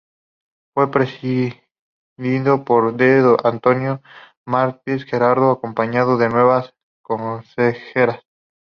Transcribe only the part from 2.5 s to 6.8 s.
por D. Antonio Martínez Garro, acompañado de nueve